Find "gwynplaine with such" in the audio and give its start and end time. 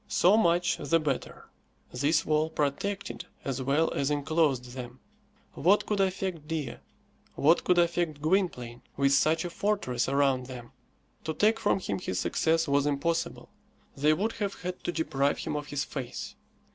8.19-9.45